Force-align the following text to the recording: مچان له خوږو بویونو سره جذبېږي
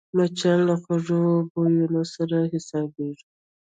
مچان 0.15 0.59
له 0.67 0.75
خوږو 0.81 1.21
بویونو 1.51 2.01
سره 2.13 2.37
جذبېږي 2.51 3.25